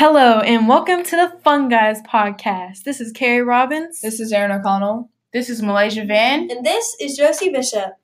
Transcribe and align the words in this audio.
Hello, 0.00 0.38
and 0.38 0.68
welcome 0.68 1.02
to 1.02 1.16
the 1.16 1.36
Fun 1.42 1.68
Guys 1.68 2.00
podcast. 2.02 2.84
This 2.84 3.00
is 3.00 3.10
Carrie 3.10 3.42
Robbins. 3.42 4.00
This 4.00 4.20
is 4.20 4.32
Aaron 4.32 4.52
O'Connell. 4.52 5.10
This 5.32 5.50
is 5.50 5.60
Malaysia 5.60 6.04
Van. 6.04 6.48
And 6.48 6.64
this 6.64 6.94
is 7.00 7.16
Josie 7.16 7.50
Bishop. 7.50 7.94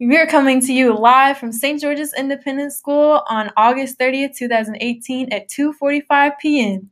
We 0.00 0.16
are 0.16 0.26
coming 0.26 0.62
to 0.62 0.72
you 0.72 0.96
live 0.96 1.36
from 1.36 1.52
St. 1.52 1.78
George's 1.78 2.14
Independent 2.16 2.72
School 2.72 3.20
on 3.28 3.52
August 3.58 3.98
30th, 3.98 4.38
2018 4.38 5.30
at 5.30 5.50
2:45 5.50 6.38
p.m. 6.40 6.88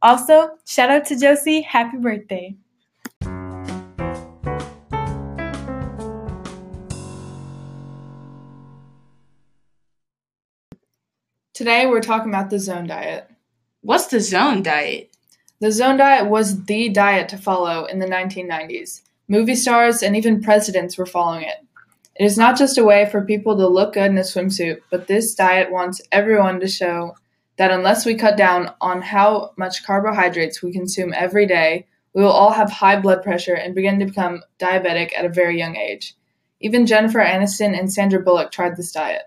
Also, 0.00 0.52
shout 0.64 0.88
out 0.88 1.04
to 1.04 1.20
Josie, 1.20 1.60
happy 1.60 1.98
birthday. 1.98 2.56
Today 11.52 11.84
we're 11.84 12.00
talking 12.00 12.30
about 12.30 12.48
the 12.48 12.58
zone 12.58 12.86
diet. 12.86 13.30
What's 13.88 14.08
the 14.08 14.20
zone 14.20 14.62
diet? 14.62 15.16
The 15.60 15.72
zone 15.72 15.96
diet 15.96 16.26
was 16.28 16.66
the 16.66 16.90
diet 16.90 17.30
to 17.30 17.38
follow 17.38 17.86
in 17.86 18.00
the 18.00 18.06
1990s. 18.06 19.00
Movie 19.28 19.54
stars 19.54 20.02
and 20.02 20.14
even 20.14 20.42
presidents 20.42 20.98
were 20.98 21.06
following 21.06 21.44
it. 21.44 21.64
It 22.14 22.26
is 22.26 22.36
not 22.36 22.58
just 22.58 22.76
a 22.76 22.84
way 22.84 23.08
for 23.08 23.24
people 23.24 23.56
to 23.56 23.66
look 23.66 23.94
good 23.94 24.10
in 24.10 24.18
a 24.18 24.20
swimsuit, 24.20 24.82
but 24.90 25.06
this 25.06 25.34
diet 25.34 25.72
wants 25.72 26.02
everyone 26.12 26.60
to 26.60 26.68
show 26.68 27.16
that 27.56 27.70
unless 27.70 28.04
we 28.04 28.14
cut 28.14 28.36
down 28.36 28.74
on 28.82 29.00
how 29.00 29.52
much 29.56 29.86
carbohydrates 29.86 30.62
we 30.62 30.70
consume 30.70 31.14
every 31.16 31.46
day, 31.46 31.86
we 32.12 32.22
will 32.22 32.30
all 32.30 32.52
have 32.52 32.70
high 32.70 33.00
blood 33.00 33.22
pressure 33.22 33.54
and 33.54 33.74
begin 33.74 33.98
to 34.00 34.04
become 34.04 34.42
diabetic 34.58 35.16
at 35.16 35.24
a 35.24 35.30
very 35.30 35.56
young 35.56 35.76
age. 35.76 36.14
Even 36.60 36.84
Jennifer 36.84 37.20
Aniston 37.20 37.74
and 37.74 37.90
Sandra 37.90 38.20
Bullock 38.20 38.52
tried 38.52 38.76
this 38.76 38.92
diet. 38.92 39.22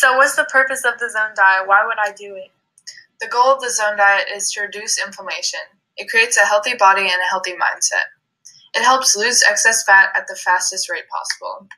So, 0.00 0.16
what's 0.16 0.34
the 0.34 0.46
purpose 0.46 0.86
of 0.86 0.98
the 0.98 1.10
zone 1.10 1.32
diet? 1.36 1.68
Why 1.68 1.84
would 1.84 1.98
I 1.98 2.12
do 2.12 2.34
it? 2.34 2.50
The 3.20 3.28
goal 3.28 3.52
of 3.52 3.60
the 3.60 3.68
zone 3.68 3.98
diet 3.98 4.28
is 4.34 4.50
to 4.52 4.62
reduce 4.62 4.98
inflammation. 4.98 5.60
It 5.98 6.08
creates 6.08 6.38
a 6.38 6.46
healthy 6.46 6.72
body 6.74 7.02
and 7.02 7.20
a 7.20 7.28
healthy 7.28 7.52
mindset. 7.52 8.08
It 8.72 8.82
helps 8.82 9.14
lose 9.14 9.44
excess 9.46 9.84
fat 9.84 10.08
at 10.16 10.26
the 10.26 10.36
fastest 10.36 10.88
rate 10.88 11.04
possible. 11.10 11.68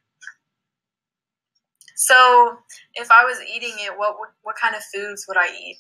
So, 1.96 2.58
if 2.94 3.10
I 3.10 3.24
was 3.24 3.38
eating 3.52 3.74
it, 3.80 3.98
what 3.98 4.14
what 4.42 4.54
kind 4.54 4.76
of 4.76 4.84
foods 4.94 5.24
would 5.26 5.36
I 5.36 5.48
eat? 5.48 5.78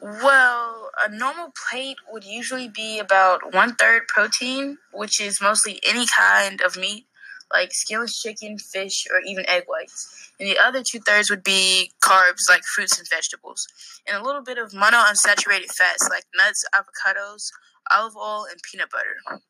Well, 0.00 0.90
a 1.04 1.08
normal 1.08 1.50
plate 1.68 1.96
would 2.12 2.22
usually 2.22 2.68
be 2.68 3.00
about 3.00 3.52
one 3.52 3.74
third 3.74 4.06
protein, 4.06 4.78
which 4.92 5.20
is 5.20 5.40
mostly 5.40 5.80
any 5.84 6.06
kind 6.16 6.60
of 6.60 6.76
meat, 6.76 7.06
like 7.52 7.72
skinless 7.72 8.20
chicken, 8.20 8.58
fish, 8.58 9.06
or 9.10 9.20
even 9.26 9.48
egg 9.48 9.64
whites. 9.66 10.32
And 10.38 10.48
the 10.48 10.58
other 10.58 10.82
two 10.82 11.00
thirds 11.00 11.30
would 11.30 11.42
be 11.42 11.92
carbs, 12.02 12.48
like 12.48 12.62
fruits 12.74 12.98
and 12.98 13.08
vegetables, 13.08 13.66
and 14.06 14.16
a 14.16 14.24
little 14.24 14.42
bit 14.42 14.58
of 14.58 14.72
monounsaturated 14.72 15.72
fats, 15.76 16.08
like 16.10 16.24
nuts, 16.36 16.64
avocados, 16.74 17.50
olive 17.90 18.16
oil, 18.16 18.46
and 18.50 18.60
peanut 18.70 18.90
butter. 18.90 19.40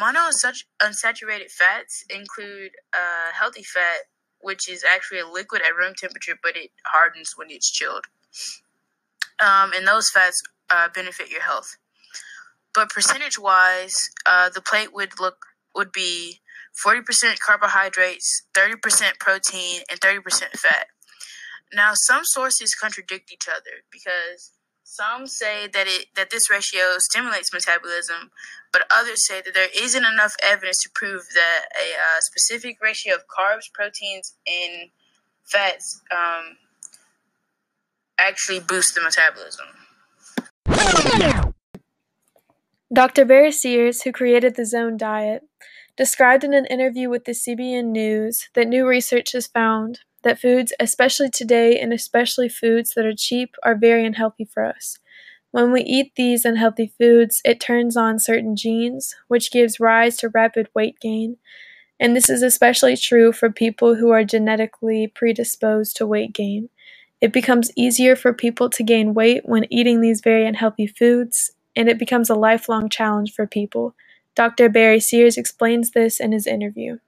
Monounsaturated 0.00 1.50
fats 1.50 2.04
include 2.10 2.72
uh, 2.92 3.32
healthy 3.32 3.62
fat, 3.62 4.06
which 4.40 4.68
is 4.68 4.84
actually 4.84 5.20
a 5.20 5.26
liquid 5.26 5.62
at 5.62 5.76
room 5.76 5.94
temperature, 5.96 6.36
but 6.42 6.56
it 6.56 6.70
hardens 6.86 7.34
when 7.36 7.50
it's 7.50 7.70
chilled. 7.70 8.06
Um, 9.40 9.72
and 9.74 9.86
those 9.86 10.10
fats 10.10 10.42
uh, 10.70 10.88
benefit 10.94 11.30
your 11.30 11.42
health. 11.42 11.76
But 12.74 12.90
percentage 12.90 13.38
wise, 13.38 13.94
uh, 14.26 14.50
the 14.50 14.60
plate 14.60 14.92
would 14.92 15.20
look 15.20 15.46
would 15.76 15.92
be 15.92 16.40
40% 16.74 17.38
carbohydrates, 17.38 18.42
30% 18.56 19.18
protein, 19.20 19.82
and 19.90 20.00
30% 20.00 20.58
fat. 20.58 20.86
Now, 21.72 21.92
some 21.94 22.22
sources 22.24 22.74
contradict 22.74 23.32
each 23.32 23.48
other 23.48 23.82
because 23.90 24.52
some 24.84 25.26
say 25.26 25.66
that 25.66 25.86
it 25.88 26.06
that 26.14 26.30
this 26.30 26.48
ratio 26.48 26.98
stimulates 26.98 27.52
metabolism, 27.52 28.30
but 28.72 28.82
others 28.94 29.26
say 29.26 29.40
that 29.40 29.54
there 29.54 29.68
isn't 29.76 30.04
enough 30.04 30.34
evidence 30.42 30.82
to 30.82 30.90
prove 30.94 31.22
that 31.34 31.62
a 31.74 31.94
uh, 31.94 32.20
specific 32.20 32.76
ratio 32.80 33.14
of 33.14 33.22
carbs, 33.26 33.72
proteins, 33.72 34.34
and 34.46 34.90
fats 35.42 36.00
um, 36.12 36.58
actually 38.18 38.60
boosts 38.60 38.92
the 38.92 39.00
metabolism. 39.00 39.66
Dr. 42.92 43.24
Barry 43.24 43.50
Sears, 43.50 44.02
who 44.02 44.12
created 44.12 44.54
the 44.54 44.66
Zone 44.66 44.96
Diet, 44.96 45.42
described 45.96 46.44
in 46.44 46.54
an 46.54 46.66
interview 46.66 47.08
with 47.08 47.24
the 47.24 47.32
CBN 47.32 47.86
News 47.86 48.48
that 48.54 48.68
new 48.68 48.86
research 48.86 49.32
has 49.32 49.46
found 49.46 50.00
that 50.22 50.40
foods, 50.40 50.72
especially 50.80 51.30
today 51.30 51.78
and 51.78 51.92
especially 51.92 52.48
foods 52.48 52.94
that 52.94 53.06
are 53.06 53.14
cheap, 53.14 53.54
are 53.62 53.76
very 53.76 54.04
unhealthy 54.04 54.44
for 54.44 54.64
us. 54.64 54.98
When 55.50 55.70
we 55.70 55.82
eat 55.82 56.12
these 56.16 56.44
unhealthy 56.44 56.92
foods, 56.98 57.40
it 57.44 57.60
turns 57.60 57.96
on 57.96 58.18
certain 58.18 58.56
genes, 58.56 59.14
which 59.28 59.52
gives 59.52 59.78
rise 59.78 60.16
to 60.16 60.28
rapid 60.28 60.68
weight 60.74 60.98
gain. 61.00 61.36
And 62.00 62.16
this 62.16 62.28
is 62.28 62.42
especially 62.42 62.96
true 62.96 63.32
for 63.32 63.50
people 63.50 63.94
who 63.94 64.10
are 64.10 64.24
genetically 64.24 65.06
predisposed 65.06 65.96
to 65.96 66.06
weight 66.08 66.32
gain. 66.32 66.70
It 67.20 67.32
becomes 67.32 67.70
easier 67.76 68.16
for 68.16 68.32
people 68.32 68.68
to 68.70 68.82
gain 68.82 69.14
weight 69.14 69.42
when 69.44 69.72
eating 69.72 70.00
these 70.00 70.20
very 70.20 70.44
unhealthy 70.44 70.88
foods, 70.88 71.52
and 71.76 71.88
it 71.88 71.98
becomes 71.98 72.28
a 72.28 72.34
lifelong 72.34 72.88
challenge 72.88 73.32
for 73.32 73.46
people. 73.46 73.94
Dr. 74.34 74.68
Barry 74.68 75.00
Sears 75.00 75.36
explains 75.36 75.92
this 75.92 76.18
in 76.18 76.32
his 76.32 76.46
interview. 76.46 76.98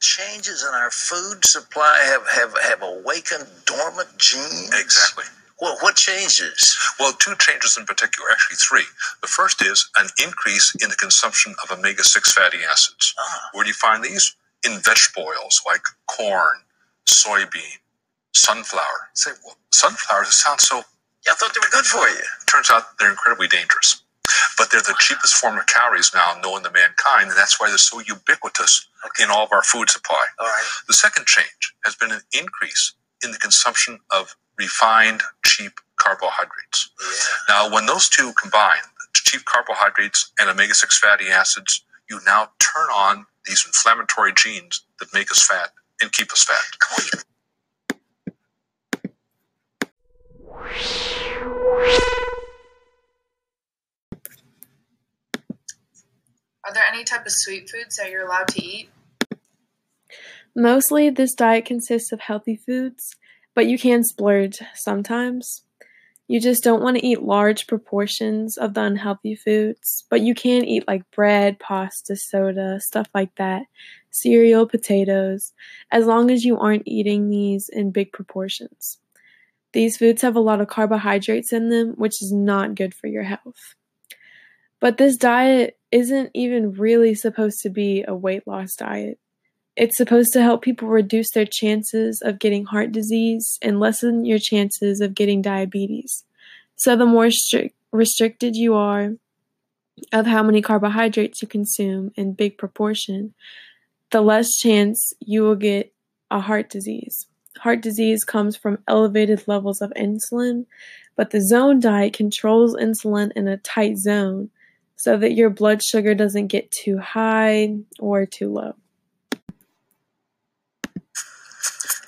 Changes 0.00 0.64
in 0.66 0.74
our 0.74 0.90
food 0.90 1.44
supply 1.44 2.00
have, 2.04 2.26
have, 2.28 2.54
have 2.62 2.82
awakened 2.82 3.46
dormant 3.66 4.08
genes. 4.16 4.70
Exactly. 4.74 5.24
Well, 5.60 5.76
what 5.80 5.96
changes? 5.96 6.76
Well, 6.98 7.12
two 7.12 7.34
changes 7.38 7.76
in 7.78 7.84
particular, 7.86 8.28
actually 8.30 8.56
three. 8.56 8.84
The 9.22 9.28
first 9.28 9.62
is 9.62 9.88
an 9.96 10.08
increase 10.22 10.74
in 10.82 10.88
the 10.90 10.96
consumption 10.96 11.54
of 11.62 11.76
omega 11.76 12.02
6 12.02 12.32
fatty 12.32 12.58
acids. 12.70 13.14
Ah. 13.18 13.50
Where 13.52 13.64
do 13.64 13.68
you 13.68 13.74
find 13.74 14.02
these? 14.02 14.36
In 14.66 14.80
vegetable 14.80 15.24
oils 15.28 15.62
like 15.66 15.82
corn, 16.06 16.56
soybean, 17.06 17.78
sunflower. 18.32 19.10
Say, 19.14 19.32
well, 19.44 19.56
sunflowers 19.70 20.34
sound 20.34 20.60
so. 20.60 20.82
Yeah, 21.26 21.32
I 21.32 21.36
thought 21.36 21.54
they 21.54 21.60
were 21.60 21.72
good 21.72 21.86
for 21.86 22.08
you. 22.08 22.24
Turns 22.46 22.70
out 22.70 22.98
they're 22.98 23.10
incredibly 23.10 23.48
dangerous. 23.48 24.02
But 24.56 24.70
they're 24.70 24.80
the 24.82 24.94
cheapest 24.98 25.34
form 25.34 25.58
of 25.58 25.66
calories 25.66 26.12
now 26.14 26.38
known 26.42 26.62
to 26.62 26.70
mankind, 26.70 27.28
and 27.28 27.36
that's 27.36 27.60
why 27.60 27.68
they're 27.68 27.78
so 27.78 28.00
ubiquitous 28.00 28.86
in 29.22 29.30
all 29.30 29.44
of 29.44 29.52
our 29.52 29.62
food 29.62 29.90
supply. 29.90 30.24
All 30.38 30.46
right. 30.46 30.64
The 30.88 30.94
second 30.94 31.26
change 31.26 31.74
has 31.84 31.94
been 31.94 32.10
an 32.12 32.22
increase 32.32 32.94
in 33.24 33.32
the 33.32 33.38
consumption 33.38 34.00
of 34.10 34.36
refined, 34.58 35.22
cheap 35.44 35.72
carbohydrates. 35.96 36.90
Yeah. 37.00 37.54
Now, 37.54 37.74
when 37.74 37.86
those 37.86 38.08
two 38.08 38.32
combine, 38.40 38.82
cheap 39.14 39.44
carbohydrates 39.44 40.32
and 40.38 40.48
omega 40.48 40.74
6 40.74 40.98
fatty 40.98 41.28
acids, 41.28 41.84
you 42.08 42.20
now 42.26 42.50
turn 42.60 42.88
on 42.90 43.26
these 43.46 43.64
inflammatory 43.66 44.32
genes 44.34 44.82
that 45.00 45.12
make 45.12 45.30
us 45.30 45.42
fat 45.46 45.70
and 46.00 46.12
keep 46.12 46.32
us 46.32 46.44
fat. 46.44 46.78
Come 46.78 47.04
on, 47.04 47.20
Are 56.64 56.72
there 56.72 56.84
any 56.90 57.04
type 57.04 57.26
of 57.26 57.32
sweet 57.32 57.68
foods 57.68 57.96
that 57.96 58.10
you're 58.10 58.24
allowed 58.24 58.48
to 58.48 58.64
eat? 58.64 58.88
Mostly, 60.56 61.10
this 61.10 61.34
diet 61.34 61.64
consists 61.64 62.12
of 62.12 62.20
healthy 62.20 62.56
foods, 62.56 63.16
but 63.54 63.66
you 63.66 63.78
can 63.78 64.04
splurge 64.04 64.60
sometimes. 64.74 65.62
You 66.26 66.40
just 66.40 66.64
don't 66.64 66.82
want 66.82 66.96
to 66.96 67.06
eat 67.06 67.22
large 67.22 67.66
proportions 67.66 68.56
of 68.56 68.72
the 68.72 68.82
unhealthy 68.82 69.34
foods, 69.34 70.04
but 70.08 70.22
you 70.22 70.34
can 70.34 70.64
eat 70.64 70.88
like 70.88 71.10
bread, 71.10 71.58
pasta, 71.58 72.16
soda, 72.16 72.80
stuff 72.80 73.08
like 73.14 73.34
that, 73.34 73.64
cereal, 74.10 74.66
potatoes, 74.66 75.52
as 75.90 76.06
long 76.06 76.30
as 76.30 76.44
you 76.44 76.56
aren't 76.56 76.84
eating 76.86 77.28
these 77.28 77.68
in 77.70 77.90
big 77.90 78.10
proportions. 78.12 78.98
These 79.74 79.96
foods 79.96 80.22
have 80.22 80.36
a 80.36 80.40
lot 80.40 80.60
of 80.60 80.68
carbohydrates 80.68 81.52
in 81.52 81.68
them, 81.68 81.94
which 81.96 82.22
is 82.22 82.32
not 82.32 82.76
good 82.76 82.94
for 82.94 83.08
your 83.08 83.24
health. 83.24 83.74
But 84.78 84.98
this 84.98 85.16
diet 85.16 85.76
isn't 85.90 86.30
even 86.32 86.74
really 86.74 87.14
supposed 87.16 87.60
to 87.62 87.70
be 87.70 88.04
a 88.06 88.14
weight 88.14 88.46
loss 88.46 88.76
diet. 88.76 89.18
It's 89.76 89.96
supposed 89.96 90.32
to 90.34 90.42
help 90.42 90.62
people 90.62 90.86
reduce 90.86 91.32
their 91.32 91.44
chances 91.44 92.22
of 92.24 92.38
getting 92.38 92.66
heart 92.66 92.92
disease 92.92 93.58
and 93.60 93.80
lessen 93.80 94.24
your 94.24 94.38
chances 94.38 95.00
of 95.00 95.12
getting 95.12 95.42
diabetes. 95.42 96.22
So, 96.76 96.94
the 96.94 97.06
more 97.06 97.32
strict, 97.32 97.74
restricted 97.90 98.54
you 98.54 98.74
are 98.74 99.14
of 100.12 100.26
how 100.26 100.44
many 100.44 100.62
carbohydrates 100.62 101.42
you 101.42 101.48
consume 101.48 102.12
in 102.14 102.34
big 102.34 102.58
proportion, 102.58 103.34
the 104.12 104.20
less 104.20 104.56
chance 104.56 105.12
you 105.18 105.42
will 105.42 105.56
get 105.56 105.92
a 106.30 106.38
heart 106.38 106.70
disease. 106.70 107.26
Heart 107.58 107.80
disease 107.80 108.24
comes 108.24 108.56
from 108.56 108.78
elevated 108.88 109.46
levels 109.46 109.80
of 109.80 109.92
insulin, 109.96 110.66
but 111.16 111.30
the 111.30 111.40
zone 111.40 111.80
diet 111.80 112.12
controls 112.12 112.74
insulin 112.74 113.30
in 113.36 113.48
a 113.48 113.56
tight 113.58 113.98
zone 113.98 114.50
so 114.96 115.16
that 115.16 115.34
your 115.34 115.50
blood 115.50 115.82
sugar 115.82 116.14
doesn't 116.14 116.48
get 116.48 116.70
too 116.70 116.98
high 116.98 117.76
or 117.98 118.26
too 118.26 118.52
low. 118.52 118.74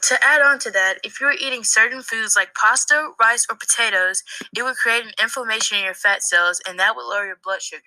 To 0.09 0.25
add 0.25 0.41
on 0.41 0.61
to 0.61 0.71
that, 0.71 0.99
if 1.03 1.21
you're 1.21 1.33
eating 1.33 1.65
certain 1.65 2.01
foods 2.01 2.37
like 2.37 2.55
pasta, 2.55 3.11
rice, 3.19 3.45
or 3.51 3.57
potatoes, 3.57 4.23
it 4.57 4.63
would 4.63 4.77
create 4.77 5.05
an 5.05 5.11
inflammation 5.21 5.79
in 5.79 5.85
your 5.85 5.95
fat 5.95 6.23
cells 6.23 6.61
and 6.67 6.79
that 6.79 6.95
would 6.95 7.07
lower 7.07 7.27
your 7.27 7.39
blood 7.43 7.61
sugar. 7.61 7.83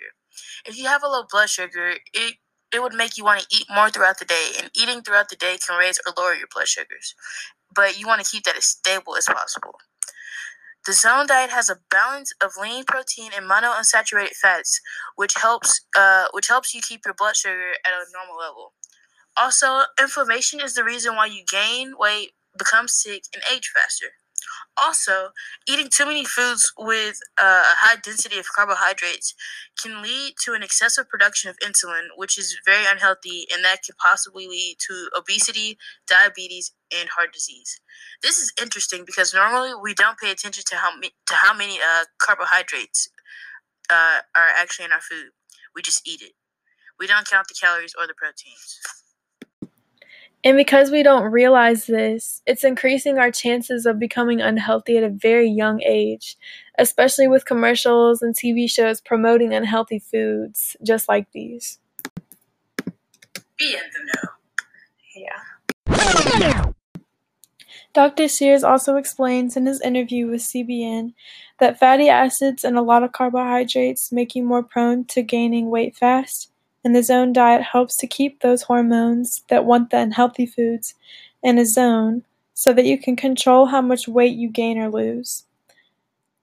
If 0.65 0.77
you 0.77 0.87
have 0.87 1.01
a 1.01 1.07
low 1.07 1.23
blood 1.31 1.49
sugar, 1.49 1.93
it 2.13 2.35
it 2.73 2.81
would 2.81 2.93
make 2.93 3.17
you 3.17 3.23
want 3.23 3.41
to 3.41 3.55
eat 3.55 3.65
more 3.73 3.89
throughout 3.89 4.19
the 4.19 4.25
day, 4.25 4.51
and 4.59 4.69
eating 4.75 5.01
throughout 5.01 5.29
the 5.29 5.35
day 5.35 5.57
can 5.57 5.77
raise 5.77 5.99
or 6.05 6.13
lower 6.17 6.33
your 6.33 6.47
blood 6.53 6.67
sugars. 6.67 7.15
But 7.73 7.99
you 7.99 8.07
want 8.07 8.23
to 8.23 8.29
keep 8.29 8.43
that 8.43 8.57
as 8.57 8.65
stable 8.65 9.15
as 9.15 9.25
possible. 9.25 9.75
The 10.85 10.93
zone 10.93 11.27
diet 11.27 11.49
has 11.51 11.69
a 11.69 11.77
balance 11.91 12.33
of 12.41 12.53
lean 12.59 12.85
protein 12.85 13.31
and 13.35 13.49
monounsaturated 13.49 14.35
fats, 14.35 14.79
which 15.15 15.35
helps 15.35 15.81
uh, 15.95 16.27
which 16.31 16.47
helps 16.47 16.73
you 16.73 16.81
keep 16.81 17.05
your 17.05 17.13
blood 17.13 17.35
sugar 17.35 17.71
at 17.85 17.91
a 17.91 18.05
normal 18.13 18.37
level. 18.37 18.73
Also, 19.37 19.81
inflammation 19.99 20.59
is 20.61 20.73
the 20.75 20.83
reason 20.83 21.15
why 21.15 21.25
you 21.25 21.43
gain 21.45 21.93
weight, 21.97 22.31
become 22.57 22.87
sick, 22.87 23.23
and 23.33 23.43
age 23.53 23.71
faster. 23.75 24.07
Also, 24.81 25.29
eating 25.67 25.89
too 25.89 26.05
many 26.05 26.25
foods 26.25 26.71
with 26.77 27.19
uh, 27.37 27.63
a 27.65 27.75
high 27.77 27.97
density 28.03 28.37
of 28.39 28.45
carbohydrates 28.55 29.35
can 29.81 30.01
lead 30.01 30.35
to 30.43 30.53
an 30.53 30.63
excessive 30.63 31.09
production 31.09 31.49
of 31.49 31.57
insulin, 31.59 32.07
which 32.15 32.37
is 32.37 32.57
very 32.65 32.85
unhealthy, 32.89 33.47
and 33.53 33.63
that 33.63 33.83
can 33.83 33.95
possibly 34.01 34.47
lead 34.47 34.77
to 34.87 35.09
obesity, 35.17 35.77
diabetes, 36.07 36.73
and 36.97 37.09
heart 37.09 37.33
disease. 37.33 37.81
This 38.23 38.39
is 38.39 38.53
interesting 38.61 39.03
because 39.05 39.33
normally 39.33 39.71
we 39.81 39.93
don't 39.93 40.17
pay 40.17 40.31
attention 40.31 40.63
to 40.67 40.75
how 40.75 40.91
to 40.99 41.35
how 41.35 41.53
many 41.53 41.77
uh, 41.79 42.05
carbohydrates 42.21 43.09
uh, 43.89 44.21
are 44.35 44.49
actually 44.59 44.85
in 44.85 44.91
our 44.91 45.01
food. 45.01 45.31
We 45.75 45.81
just 45.81 46.07
eat 46.07 46.21
it. 46.21 46.33
We 46.99 47.07
don't 47.07 47.27
count 47.27 47.47
the 47.47 47.55
calories 47.59 47.95
or 47.99 48.07
the 48.07 48.13
proteins. 48.13 48.79
And 50.43 50.55
because 50.55 50.89
we 50.89 51.03
don't 51.03 51.31
realize 51.31 51.85
this, 51.85 52.41
it's 52.45 52.63
increasing 52.63 53.17
our 53.17 53.29
chances 53.29 53.85
of 53.85 53.99
becoming 53.99 54.39
unhealthy 54.39 54.97
at 54.97 55.03
a 55.03 55.09
very 55.09 55.49
young 55.49 55.81
age, 55.83 56.37
especially 56.77 57.27
with 57.27 57.45
commercials 57.45 58.21
and 58.21 58.33
TV 58.33 58.69
shows 58.69 59.01
promoting 59.01 59.53
unhealthy 59.53 59.99
foods 59.99 60.77
just 60.81 61.09
like 61.09 61.29
these. 61.33 61.79
Be 63.57 63.73
in 63.73 63.81
the 63.93 64.13
know. 64.13 64.29
Yeah. 66.37 66.71
Dr. 67.93 68.29
Sears 68.29 68.63
also 68.63 68.95
explains 68.95 69.57
in 69.57 69.65
his 69.65 69.81
interview 69.81 70.27
with 70.27 70.41
CBN 70.41 71.13
that 71.59 71.77
fatty 71.77 72.07
acids 72.07 72.63
and 72.63 72.77
a 72.77 72.81
lot 72.81 73.03
of 73.03 73.11
carbohydrates 73.11 74.11
make 74.11 74.35
you 74.35 74.43
more 74.43 74.63
prone 74.63 75.03
to 75.05 75.21
gaining 75.21 75.69
weight 75.69 75.97
fast 75.97 76.49
and 76.83 76.95
the 76.95 77.03
zone 77.03 77.33
diet 77.33 77.61
helps 77.61 77.95
to 77.97 78.07
keep 78.07 78.41
those 78.41 78.63
hormones 78.63 79.43
that 79.49 79.65
want 79.65 79.89
the 79.89 79.97
unhealthy 79.97 80.45
foods 80.45 80.95
in 81.43 81.57
a 81.57 81.65
zone 81.65 82.23
so 82.53 82.73
that 82.73 82.85
you 82.85 82.97
can 82.97 83.15
control 83.15 83.67
how 83.67 83.81
much 83.81 84.07
weight 84.07 84.35
you 84.35 84.49
gain 84.49 84.77
or 84.77 84.89
lose. 84.89 85.45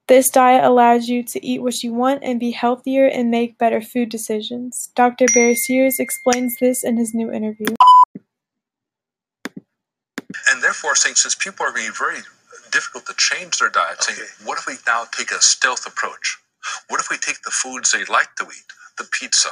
This 0.09 0.31
diet 0.31 0.65
allows 0.65 1.09
you 1.09 1.25
to 1.25 1.45
eat 1.45 1.63
what 1.63 1.83
you 1.83 1.93
want 1.93 2.23
and 2.23 2.39
be 2.39 2.53
healthier 2.53 3.07
and 3.07 3.31
make 3.31 3.59
better 3.59 3.81
food 3.81 4.09
decisions. 4.09 4.91
Dr. 4.95 5.27
Barry 5.35 5.57
Sears 5.57 5.99
explains 5.99 6.57
this 6.61 6.85
in 6.85 6.97
his 6.97 7.13
new 7.13 7.33
interview. 7.33 7.67
And 10.49 10.63
therefore, 10.63 10.95
saying 10.95 11.17
since 11.17 11.35
people 11.35 11.67
are 11.67 11.73
being 11.73 11.91
very 11.99 12.21
difficult 12.71 13.07
to 13.07 13.15
change 13.17 13.59
their 13.59 13.69
diet, 13.69 13.99
okay. 14.01 14.15
saying, 14.15 14.29
what 14.45 14.59
if 14.59 14.67
we 14.67 14.75
now 14.87 15.07
take 15.11 15.33
a 15.33 15.43
stealth 15.43 15.87
approach? 15.87 16.39
What 16.89 17.01
if 17.01 17.11
we 17.11 17.17
take 17.17 17.43
the 17.43 17.51
foods 17.51 17.91
they 17.91 18.05
like 18.05 18.35
to 18.37 18.45
eat, 18.45 18.73
the 18.99 19.09
pizza, 19.11 19.51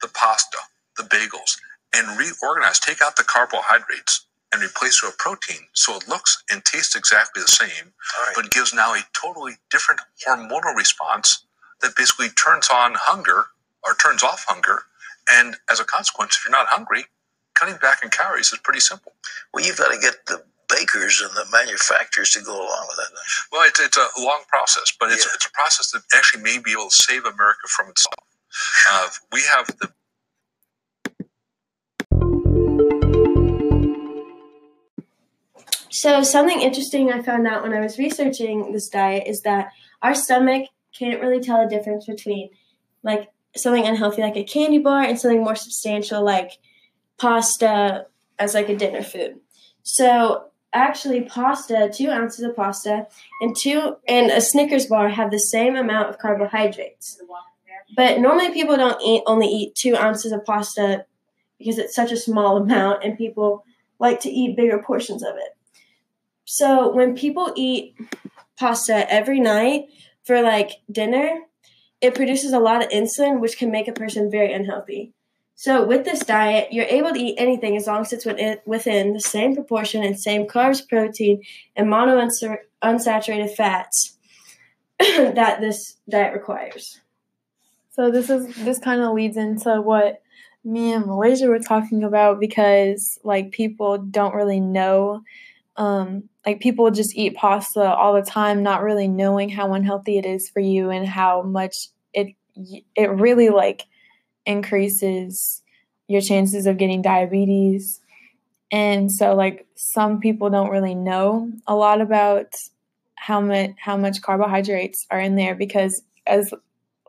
the 0.00 0.08
pasta, 0.08 0.58
the 0.96 1.02
bagels, 1.04 1.56
and 1.94 2.18
reorganize, 2.18 2.78
take 2.78 3.02
out 3.02 3.16
the 3.16 3.24
carbohydrates 3.24 4.26
and 4.52 4.62
replace 4.62 5.02
it 5.02 5.06
with 5.06 5.18
protein 5.18 5.66
so 5.72 5.96
it 5.96 6.08
looks 6.08 6.42
and 6.50 6.64
tastes 6.64 6.96
exactly 6.96 7.42
the 7.42 7.48
same, 7.48 7.92
right. 8.18 8.32
but 8.34 8.50
gives 8.50 8.74
now 8.74 8.94
a 8.94 9.00
totally 9.12 9.54
different 9.70 10.00
hormonal 10.26 10.74
response 10.76 11.44
that 11.82 11.96
basically 11.96 12.28
turns 12.30 12.68
on 12.72 12.94
hunger 12.94 13.44
or 13.84 13.94
turns 13.94 14.22
off 14.22 14.44
hunger. 14.48 14.82
And 15.30 15.56
as 15.70 15.80
a 15.80 15.84
consequence, 15.84 16.36
if 16.36 16.44
you're 16.44 16.52
not 16.52 16.66
hungry, 16.68 17.04
cutting 17.54 17.76
back 17.76 18.02
in 18.02 18.10
calories 18.10 18.52
is 18.52 18.58
pretty 18.58 18.80
simple. 18.80 19.12
Well, 19.52 19.64
you've 19.64 19.78
got 19.78 19.92
to 19.92 20.00
get 20.00 20.26
the 20.26 20.42
bakers 20.68 21.22
and 21.22 21.30
the 21.32 21.44
manufacturers 21.52 22.30
to 22.30 22.40
go 22.42 22.54
along 22.54 22.86
with 22.88 22.96
that. 22.96 23.10
Well, 23.52 23.66
it's, 23.66 23.80
it's 23.80 23.96
a 23.96 24.08
long 24.18 24.42
process, 24.48 24.92
but 24.98 25.10
it's, 25.10 25.24
yeah. 25.24 25.32
it's 25.34 25.46
a 25.46 25.50
process 25.50 25.90
that 25.92 26.02
actually 26.14 26.42
may 26.42 26.58
be 26.58 26.72
able 26.72 26.88
to 26.88 26.94
save 26.94 27.24
America 27.24 27.66
from 27.68 27.90
itself. 27.90 28.29
Uh, 28.90 29.08
we 29.32 29.42
have 29.42 29.66
the 29.78 29.90
So, 35.92 36.22
something 36.22 36.60
interesting 36.60 37.12
I 37.12 37.20
found 37.20 37.46
out 37.46 37.62
when 37.62 37.74
I 37.74 37.80
was 37.80 37.98
researching 37.98 38.72
this 38.72 38.88
diet 38.88 39.24
is 39.26 39.42
that 39.42 39.72
our 40.00 40.14
stomach 40.14 40.68
can't 40.98 41.20
really 41.20 41.40
tell 41.40 41.62
the 41.62 41.68
difference 41.68 42.06
between 42.06 42.50
like 43.02 43.28
something 43.56 43.84
unhealthy 43.84 44.22
like 44.22 44.36
a 44.36 44.44
candy 44.44 44.78
bar 44.78 45.02
and 45.02 45.18
something 45.18 45.42
more 45.42 45.56
substantial 45.56 46.24
like 46.24 46.52
pasta 47.18 48.06
as 48.38 48.54
like 48.54 48.68
a 48.68 48.76
dinner 48.76 49.02
food. 49.02 49.40
So, 49.82 50.44
actually, 50.72 51.22
pasta, 51.22 51.90
two 51.92 52.08
ounces 52.08 52.44
of 52.44 52.56
pasta, 52.56 53.06
and 53.40 53.54
two 53.54 53.96
and 54.08 54.30
a 54.30 54.40
Snickers 54.40 54.86
bar 54.86 55.08
have 55.08 55.30
the 55.30 55.38
same 55.38 55.76
amount 55.76 56.08
of 56.08 56.18
carbohydrates. 56.18 57.20
But 57.96 58.20
normally 58.20 58.52
people 58.52 58.76
don't 58.76 59.00
eat 59.02 59.22
only 59.26 59.46
eat 59.46 59.74
two 59.74 59.96
ounces 59.96 60.32
of 60.32 60.44
pasta 60.44 61.04
because 61.58 61.78
it's 61.78 61.94
such 61.94 62.12
a 62.12 62.16
small 62.16 62.56
amount, 62.56 63.04
and 63.04 63.18
people 63.18 63.64
like 63.98 64.20
to 64.20 64.30
eat 64.30 64.56
bigger 64.56 64.78
portions 64.78 65.22
of 65.22 65.34
it. 65.36 65.56
So 66.44 66.92
when 66.92 67.14
people 67.14 67.52
eat 67.54 67.94
pasta 68.58 69.10
every 69.12 69.40
night 69.40 69.86
for 70.24 70.40
like 70.42 70.70
dinner, 70.90 71.40
it 72.00 72.14
produces 72.14 72.52
a 72.52 72.58
lot 72.58 72.82
of 72.82 72.90
insulin, 72.90 73.40
which 73.40 73.58
can 73.58 73.70
make 73.70 73.88
a 73.88 73.92
person 73.92 74.30
very 74.30 74.52
unhealthy. 74.52 75.12
So 75.54 75.84
with 75.84 76.06
this 76.06 76.20
diet, 76.20 76.72
you're 76.72 76.86
able 76.86 77.12
to 77.12 77.20
eat 77.20 77.34
anything 77.36 77.76
as 77.76 77.86
long 77.86 78.00
as 78.00 78.14
it's 78.14 78.24
within 78.64 79.12
the 79.12 79.20
same 79.20 79.54
proportion 79.54 80.02
and 80.02 80.18
same 80.18 80.46
carbs, 80.46 80.88
protein, 80.88 81.42
and 81.76 81.86
monounsaturated 81.86 83.54
fats 83.54 84.16
that 84.98 85.60
this 85.60 85.98
diet 86.08 86.32
requires. 86.32 86.99
So 87.90 88.10
this 88.10 88.30
is 88.30 88.54
this 88.64 88.78
kind 88.78 89.00
of 89.00 89.12
leads 89.12 89.36
into 89.36 89.80
what 89.80 90.22
me 90.64 90.92
and 90.92 91.06
Malaysia 91.06 91.48
were 91.48 91.58
talking 91.58 92.04
about 92.04 92.38
because 92.38 93.18
like 93.24 93.50
people 93.50 93.98
don't 93.98 94.34
really 94.34 94.60
know 94.60 95.22
um 95.76 96.24
like 96.44 96.60
people 96.60 96.90
just 96.90 97.16
eat 97.16 97.36
pasta 97.36 97.82
all 97.82 98.14
the 98.14 98.22
time 98.22 98.62
not 98.62 98.82
really 98.82 99.08
knowing 99.08 99.48
how 99.48 99.72
unhealthy 99.72 100.18
it 100.18 100.26
is 100.26 100.48
for 100.50 100.60
you 100.60 100.90
and 100.90 101.06
how 101.06 101.42
much 101.42 101.88
it 102.12 102.34
it 102.94 103.10
really 103.10 103.48
like 103.48 103.84
increases 104.46 105.62
your 106.08 106.20
chances 106.20 106.66
of 106.66 106.76
getting 106.76 107.02
diabetes. 107.02 108.00
And 108.72 109.10
so 109.10 109.34
like 109.34 109.66
some 109.76 110.20
people 110.20 110.50
don't 110.50 110.70
really 110.70 110.94
know 110.94 111.52
a 111.66 111.74
lot 111.74 112.00
about 112.00 112.54
how 113.14 113.40
much 113.40 113.70
how 113.78 113.96
much 113.96 114.22
carbohydrates 114.22 115.06
are 115.10 115.20
in 115.20 115.36
there 115.36 115.54
because 115.54 116.02
as 116.26 116.52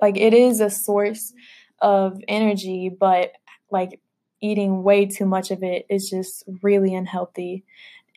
like 0.01 0.17
it 0.17 0.33
is 0.33 0.59
a 0.59 0.69
source 0.69 1.33
of 1.79 2.19
energy, 2.27 2.89
but 2.89 3.31
like 3.69 4.01
eating 4.41 4.83
way 4.83 5.05
too 5.05 5.25
much 5.25 5.51
of 5.51 5.63
it 5.63 5.85
is 5.89 6.09
just 6.09 6.43
really 6.61 6.93
unhealthy. 6.95 7.63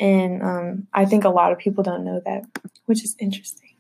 And 0.01 0.43
um, 0.43 0.87
I 0.93 1.05
think 1.05 1.25
a 1.25 1.29
lot 1.29 1.53
of 1.53 1.59
people 1.59 1.85
don't 1.85 2.05
know 2.05 2.21
that, 2.25 2.45
which 2.87 3.05
is 3.05 3.15
interesting. 3.21 3.71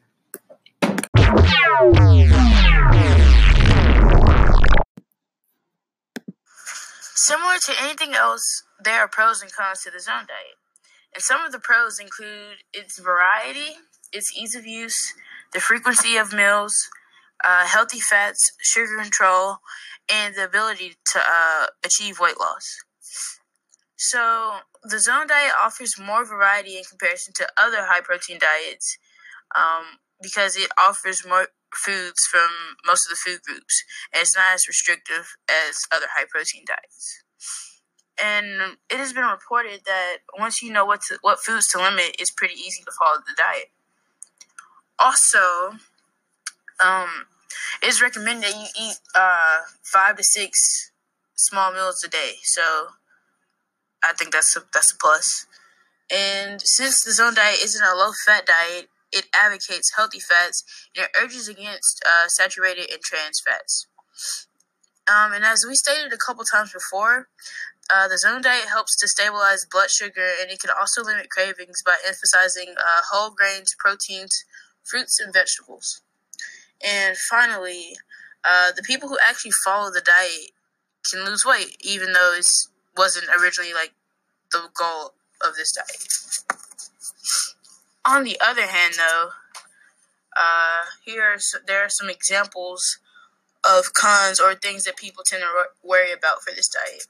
Similar 7.16 7.56
to 7.64 7.72
anything 7.82 8.14
else, 8.14 8.62
there 8.82 9.00
are 9.00 9.08
pros 9.08 9.40
and 9.40 9.50
cons 9.50 9.82
to 9.82 9.90
the 9.90 9.98
zone 9.98 10.26
diet. 10.28 10.58
And 11.14 11.22
some 11.22 11.44
of 11.44 11.52
the 11.52 11.58
pros 11.58 11.98
include 11.98 12.58
its 12.72 12.98
variety, 12.98 13.76
its 14.12 14.30
ease 14.36 14.54
of 14.54 14.66
use, 14.66 15.14
the 15.52 15.60
frequency 15.60 16.16
of 16.16 16.32
meals, 16.32 16.74
uh, 17.42 17.66
healthy 17.66 18.00
fats, 18.00 18.52
sugar 18.60 18.98
control, 19.00 19.58
and 20.12 20.34
the 20.34 20.44
ability 20.44 20.94
to 21.12 21.18
uh, 21.18 21.66
achieve 21.84 22.20
weight 22.20 22.38
loss. 22.38 22.76
So, 23.96 24.58
the 24.82 24.98
zone 24.98 25.26
diet 25.28 25.54
offers 25.58 25.98
more 25.98 26.24
variety 26.26 26.76
in 26.76 26.84
comparison 26.84 27.32
to 27.36 27.48
other 27.56 27.86
high 27.86 28.02
protein 28.02 28.38
diets 28.38 28.98
um, 29.56 29.98
because 30.20 30.56
it 30.56 30.70
offers 30.78 31.24
more 31.26 31.48
foods 31.74 32.26
from 32.30 32.48
most 32.86 33.06
of 33.06 33.10
the 33.10 33.16
food 33.16 33.42
groups 33.42 33.82
and 34.12 34.22
it's 34.22 34.36
not 34.36 34.54
as 34.54 34.68
restrictive 34.68 35.36
as 35.48 35.82
other 35.90 36.06
high 36.16 36.26
protein 36.30 36.64
diets. 36.66 37.22
and 38.22 38.76
it 38.90 38.98
has 38.98 39.12
been 39.12 39.24
reported 39.24 39.80
that 39.86 40.18
once 40.38 40.62
you 40.62 40.72
know 40.72 40.84
what 40.84 41.00
to, 41.02 41.18
what 41.22 41.40
foods 41.40 41.66
to 41.68 41.78
limit, 41.78 42.14
it's 42.18 42.30
pretty 42.30 42.54
easy 42.54 42.82
to 42.84 42.92
follow 42.92 43.18
the 43.26 43.34
diet. 43.36 43.70
Also, 44.98 45.78
um, 46.82 47.26
it 47.82 47.88
is 47.88 48.02
recommended 48.02 48.44
that 48.44 48.56
you 48.58 48.66
eat 48.80 48.96
uh, 49.14 49.60
five 49.82 50.16
to 50.16 50.24
six 50.24 50.90
small 51.34 51.72
meals 51.72 52.02
a 52.04 52.08
day. 52.08 52.34
So 52.42 52.62
I 54.02 54.12
think 54.12 54.32
that's 54.32 54.56
a 54.56 54.62
that's 54.72 54.92
a 54.92 54.96
plus. 54.96 55.46
And 56.10 56.60
since 56.60 57.02
the 57.02 57.12
zone 57.12 57.34
diet 57.34 57.58
isn't 57.64 57.82
a 57.82 57.94
low 57.94 58.12
fat 58.26 58.46
diet, 58.46 58.88
it 59.12 59.26
advocates 59.34 59.92
healthy 59.96 60.20
fats 60.20 60.64
and 60.94 61.04
it 61.04 61.10
urges 61.20 61.48
against 61.48 62.02
uh, 62.04 62.28
saturated 62.28 62.90
and 62.92 63.00
trans 63.00 63.40
fats. 63.40 63.86
Um, 65.08 65.32
and 65.32 65.44
as 65.44 65.64
we 65.66 65.74
stated 65.74 66.12
a 66.12 66.16
couple 66.16 66.44
times 66.44 66.72
before, 66.72 67.28
uh, 67.94 68.08
the 68.08 68.18
zone 68.18 68.42
diet 68.42 68.68
helps 68.68 68.96
to 68.96 69.08
stabilize 69.08 69.66
blood 69.70 69.90
sugar 69.90 70.30
and 70.40 70.50
it 70.50 70.60
can 70.60 70.70
also 70.70 71.02
limit 71.02 71.30
cravings 71.30 71.82
by 71.84 71.96
emphasizing 72.06 72.74
uh, 72.78 73.02
whole 73.10 73.30
grains, 73.30 73.74
proteins, 73.78 74.44
fruits, 74.82 75.20
and 75.20 75.32
vegetables. 75.32 76.02
And 76.82 77.16
finally, 77.16 77.96
uh, 78.44 78.72
the 78.76 78.82
people 78.82 79.08
who 79.08 79.18
actually 79.26 79.52
follow 79.64 79.90
the 79.90 80.00
diet 80.00 80.50
can 81.10 81.24
lose 81.24 81.44
weight, 81.44 81.76
even 81.80 82.12
though 82.12 82.34
it 82.36 82.46
wasn't 82.96 83.26
originally 83.40 83.74
like 83.74 83.92
the 84.52 84.68
goal 84.74 85.14
of 85.46 85.56
this 85.56 85.72
diet. 85.72 86.08
On 88.06 88.24
the 88.24 88.38
other 88.40 88.66
hand, 88.66 88.94
though, 88.96 89.30
uh, 90.36 90.84
here 91.04 91.22
are 91.22 91.38
some, 91.38 91.62
there 91.66 91.82
are 91.82 91.88
some 91.88 92.10
examples 92.10 92.98
of 93.64 93.94
cons 93.94 94.38
or 94.38 94.54
things 94.54 94.84
that 94.84 94.96
people 94.96 95.24
tend 95.24 95.42
to 95.42 95.48
worry 95.82 96.12
about 96.12 96.42
for 96.42 96.52
this 96.54 96.68
diet. 96.68 97.06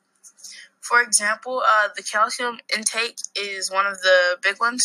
For 0.81 1.03
example, 1.03 1.63
uh, 1.67 1.89
the 1.97 2.03
calcium 2.03 2.59
intake 2.73 3.19
is 3.35 3.71
one 3.71 3.87
of 3.87 4.03
the 4.03 4.37
big 4.43 4.61
ones 4.61 4.85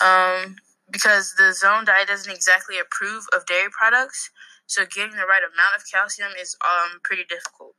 um, 0.00 0.56
because 0.90 1.34
the 1.36 1.52
zone 1.52 1.84
diet 1.84 2.08
doesn't 2.08 2.32
exactly 2.32 2.76
approve 2.78 3.24
of 3.34 3.46
dairy 3.46 3.70
products, 3.70 4.30
so 4.66 4.84
getting 4.84 5.16
the 5.16 5.26
right 5.26 5.42
amount 5.42 5.76
of 5.76 5.82
calcium 5.90 6.32
is 6.40 6.56
um, 6.64 7.00
pretty 7.02 7.24
difficult. 7.28 7.74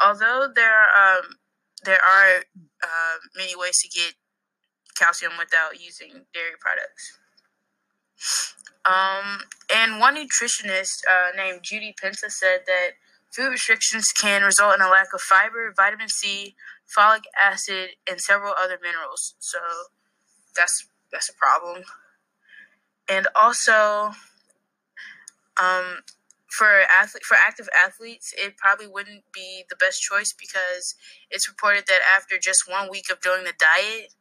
Although 0.00 0.48
there 0.54 0.72
are, 0.72 1.18
um, 1.18 1.36
there 1.84 2.00
are 2.02 2.44
uh, 2.82 3.16
many 3.36 3.54
ways 3.56 3.80
to 3.82 3.88
get 3.88 4.14
calcium 4.96 5.32
without 5.38 5.80
using 5.80 6.26
dairy 6.32 6.56
products. 6.60 7.18
Um, 8.84 9.40
and 9.74 10.00
one 10.00 10.16
nutritionist 10.16 11.02
uh, 11.08 11.36
named 11.36 11.60
Judy 11.62 11.94
Pensa 12.00 12.30
said 12.30 12.60
that 12.66 12.90
food 13.34 13.50
restrictions 13.50 14.06
can 14.12 14.42
result 14.42 14.76
in 14.76 14.80
a 14.80 14.88
lack 14.88 15.08
of 15.12 15.20
fiber, 15.20 15.72
vitamin 15.76 16.08
C, 16.08 16.54
folic 16.96 17.24
acid, 17.40 17.90
and 18.08 18.20
several 18.20 18.54
other 18.58 18.78
minerals. 18.80 19.34
So 19.38 19.58
that's 20.54 20.86
that's 21.12 21.28
a 21.28 21.34
problem. 21.34 21.84
And 23.08 23.28
also, 23.34 24.12
um, 25.56 26.00
for 26.48 26.82
athlete 26.90 27.24
for 27.24 27.36
active 27.36 27.68
athletes, 27.76 28.32
it 28.36 28.56
probably 28.56 28.86
wouldn't 28.86 29.24
be 29.32 29.64
the 29.68 29.76
best 29.76 30.00
choice 30.00 30.32
because 30.38 30.94
it's 31.30 31.48
reported 31.48 31.84
that 31.86 32.00
after 32.16 32.38
just 32.38 32.68
one 32.68 32.88
week 32.90 33.10
of 33.10 33.20
doing 33.20 33.44
the 33.44 33.52
diet, 33.58 34.14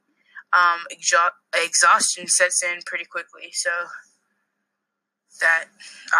um, 0.53 0.81
exhaustion 0.91 2.27
sets 2.27 2.63
in 2.63 2.79
pretty 2.85 3.05
quickly. 3.05 3.49
So 3.51 3.69
that 5.41 5.65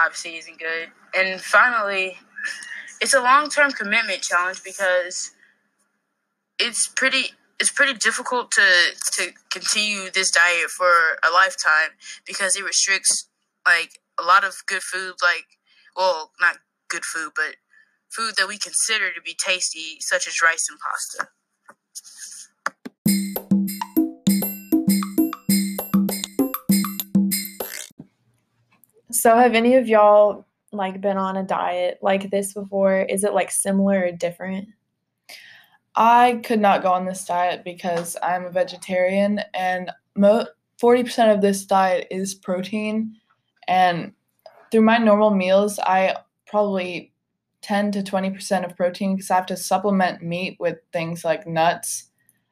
obviously 0.04 0.38
isn't 0.38 0.60
good. 0.60 0.90
And 1.18 1.40
finally, 1.42 2.18
it's 3.02 3.14
a 3.14 3.22
long 3.22 3.50
term 3.50 3.72
commitment 3.72 4.22
challenge 4.22 4.64
because 4.64 5.32
it's 6.60 6.88
pretty 6.88 7.32
it's 7.60 7.72
pretty 7.72 7.94
difficult 7.94 8.52
to 8.52 8.62
to 9.14 9.32
continue 9.50 10.10
this 10.12 10.32
diet 10.32 10.70
for 10.70 11.20
a 11.24 11.32
lifetime 11.32 11.92
because 12.26 12.56
it 12.56 12.64
restricts 12.64 13.30
like 13.66 14.02
a 14.20 14.24
lot 14.24 14.44
of 14.44 14.56
good 14.68 14.82
food 14.84 15.14
like 15.22 15.46
well 15.96 16.32
not 16.40 16.58
good 16.90 17.06
food 17.06 17.32
but 17.36 17.56
food 18.10 18.34
that 18.38 18.48
we 18.48 18.58
consider 18.58 19.12
to 19.14 19.22
be 19.22 19.36
tasty 19.38 19.98
such 20.00 20.28
as 20.28 20.42
rice 20.44 20.68
and 20.70 20.80
pasta 20.80 21.30
So, 29.12 29.36
have 29.36 29.56
any 29.56 29.76
of 29.76 29.88
y'all 29.88 30.46
like 30.72 31.02
been 31.02 31.18
on 31.18 31.38
a 31.38 31.44
diet 31.44 32.00
like 32.02 32.30
this 32.30 32.54
before? 32.54 33.02
Is 33.02 33.24
it 33.24 33.34
like 33.34 33.50
similar 33.50 34.06
or 34.06 34.12
different? 34.12 34.68
I 35.96 36.42
could 36.44 36.60
not 36.60 36.82
go 36.82 36.92
on 36.92 37.06
this 37.06 37.25
diet 37.25 37.64
because 37.64 38.18
I'm 38.22 38.46
a 38.46 38.52
vegetarian 38.52 39.42
and 39.54 39.92
mo- 40.16 40.48
40% 40.82 41.34
of 41.34 41.42
this 41.42 41.66
diet 41.66 42.08
is 42.12 42.36
protein 42.36 43.16
and 43.68 44.14
through 44.72 44.82
my 44.82 44.98
normal 44.98 45.32
meals 45.32 45.80
I 45.80 46.16
probably 46.48 46.94
eat 46.94 47.12
10 47.62 47.92
to 47.94 48.04
20% 48.04 48.64
of 48.64 48.75
protein 48.75 49.16
because 49.16 49.32
I 49.32 49.36
have 49.36 49.48
to 49.48 49.58
supplement 49.58 50.22
meat 50.22 50.58
with 50.60 50.78
things 50.94 51.25
like 51.25 51.48
nuts 51.48 52.12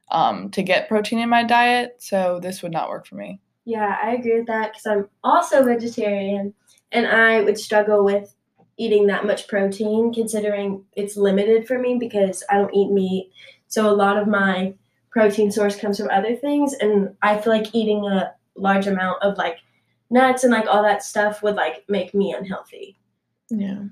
um, 0.10 0.50
to 0.52 0.64
get 0.64 0.88
protein 0.88 1.20
in 1.20 1.30
my 1.30 1.44
diet. 1.44 1.98
So 2.00 2.40
this 2.42 2.64
would 2.64 2.72
not 2.72 2.90
work 2.90 3.06
for 3.06 3.16
me. 3.16 3.40
Yeah, 3.66 3.98
I 4.02 4.14
agree 4.14 4.40
with 4.40 4.48
that 4.48 4.72
because 4.72 4.88
I'm 4.88 5.08
also 5.24 5.64
vegetarian 5.64 6.54
and 6.92 7.06
I 7.06 7.42
would 7.42 7.60
struggle 7.60 8.04
with 8.04 8.34
eating 8.78 9.08
that 9.08 9.26
much 9.26 9.48
protein 9.48 10.14
considering 10.14 10.84
it's 10.94 11.16
limited 11.18 11.68
for 11.68 11.78
me 11.78 11.98
because 12.00 12.44
I 12.50 12.56
don't 12.56 12.74
eat 12.74 12.92
meat. 12.92 13.32
So 13.68 13.90
a 13.90 13.94
lot 13.94 14.18
of 14.18 14.28
my 14.28 14.74
protein 15.12 15.52
source 15.52 15.76
comes 15.76 15.98
from 15.98 16.10
other 16.10 16.36
things 16.36 16.74
and 16.74 17.16
I 17.22 17.38
feel 17.38 17.54
like 17.54 17.74
eating 17.76 18.06
a 18.06 18.34
large 18.56 18.88
amount 18.88 19.22
of 19.22 19.38
like 19.38 19.60
nuts 20.10 20.44
and 20.44 20.52
like 20.52 20.68
all 20.68 20.84
that 20.84 21.04
stuff 21.04 21.44
would 21.44 21.56
like 21.56 21.86
make 21.88 22.14
me 22.14 22.34
unhealthy. 22.34 22.98
Yeah. 23.50 23.84